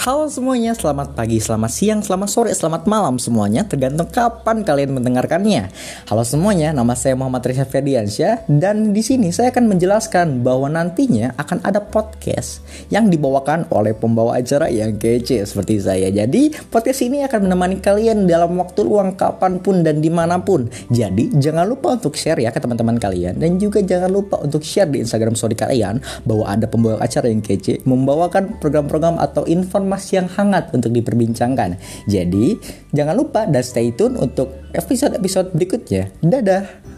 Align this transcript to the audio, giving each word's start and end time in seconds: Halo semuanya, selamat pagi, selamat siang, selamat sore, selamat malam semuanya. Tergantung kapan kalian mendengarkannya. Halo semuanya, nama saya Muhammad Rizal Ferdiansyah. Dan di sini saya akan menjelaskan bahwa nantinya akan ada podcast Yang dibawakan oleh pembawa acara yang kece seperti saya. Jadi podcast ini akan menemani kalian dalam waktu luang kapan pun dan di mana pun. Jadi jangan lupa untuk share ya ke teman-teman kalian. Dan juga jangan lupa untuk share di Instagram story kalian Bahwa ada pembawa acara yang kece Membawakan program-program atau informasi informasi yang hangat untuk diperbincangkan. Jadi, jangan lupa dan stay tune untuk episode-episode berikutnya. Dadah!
Halo 0.00 0.32
semuanya, 0.32 0.72
selamat 0.72 1.12
pagi, 1.12 1.44
selamat 1.44 1.68
siang, 1.76 2.00
selamat 2.00 2.28
sore, 2.32 2.48
selamat 2.56 2.88
malam 2.88 3.20
semuanya. 3.20 3.68
Tergantung 3.68 4.08
kapan 4.08 4.64
kalian 4.64 4.96
mendengarkannya. 4.96 5.68
Halo 6.08 6.24
semuanya, 6.24 6.72
nama 6.72 6.96
saya 6.96 7.12
Muhammad 7.20 7.44
Rizal 7.44 7.68
Ferdiansyah. 7.68 8.48
Dan 8.48 8.96
di 8.96 9.04
sini 9.04 9.28
saya 9.28 9.52
akan 9.52 9.68
menjelaskan 9.68 10.40
bahwa 10.40 10.72
nantinya 10.72 11.36
akan 11.36 11.60
ada 11.60 11.84
podcast 11.84 12.64
Yang 12.88 13.12
dibawakan 13.12 13.68
oleh 13.68 13.92
pembawa 13.92 14.40
acara 14.40 14.72
yang 14.72 14.96
kece 14.96 15.44
seperti 15.44 15.84
saya. 15.84 16.08
Jadi 16.08 16.48
podcast 16.72 17.04
ini 17.04 17.20
akan 17.28 17.52
menemani 17.52 17.84
kalian 17.84 18.24
dalam 18.24 18.56
waktu 18.56 18.80
luang 18.80 19.20
kapan 19.20 19.60
pun 19.60 19.84
dan 19.84 20.00
di 20.00 20.08
mana 20.08 20.40
pun. 20.40 20.64
Jadi 20.88 21.28
jangan 21.36 21.68
lupa 21.68 22.00
untuk 22.00 22.16
share 22.16 22.40
ya 22.40 22.48
ke 22.48 22.56
teman-teman 22.56 22.96
kalian. 22.96 23.36
Dan 23.36 23.60
juga 23.60 23.84
jangan 23.84 24.08
lupa 24.08 24.40
untuk 24.40 24.64
share 24.64 24.88
di 24.88 25.04
Instagram 25.04 25.36
story 25.36 25.60
kalian 25.60 26.00
Bahwa 26.24 26.48
ada 26.48 26.64
pembawa 26.64 27.04
acara 27.04 27.28
yang 27.28 27.44
kece 27.44 27.84
Membawakan 27.84 28.56
program-program 28.64 29.20
atau 29.20 29.44
informasi 29.44 29.89
informasi 29.90 30.22
yang 30.22 30.30
hangat 30.30 30.70
untuk 30.70 30.94
diperbincangkan. 30.94 31.74
Jadi, 32.06 32.54
jangan 32.94 33.18
lupa 33.18 33.50
dan 33.50 33.66
stay 33.66 33.90
tune 33.90 34.14
untuk 34.14 34.54
episode-episode 34.70 35.50
berikutnya. 35.50 36.14
Dadah! 36.22 36.89